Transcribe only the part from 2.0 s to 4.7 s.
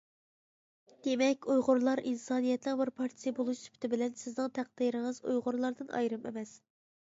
ئىنسانىيەتنىڭ بىر پارچىسى بولۇش سۈپىتى بىلەن، سىزنىڭ